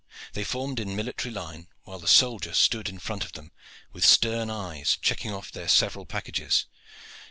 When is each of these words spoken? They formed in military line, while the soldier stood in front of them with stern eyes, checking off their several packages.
They 0.33 0.43
formed 0.43 0.79
in 0.79 0.95
military 0.95 1.31
line, 1.31 1.67
while 1.83 1.99
the 1.99 2.07
soldier 2.07 2.55
stood 2.55 2.89
in 2.89 2.97
front 2.97 3.23
of 3.23 3.33
them 3.33 3.51
with 3.93 4.03
stern 4.03 4.49
eyes, 4.49 4.97
checking 4.99 5.31
off 5.31 5.51
their 5.51 5.67
several 5.67 6.07
packages. 6.07 6.65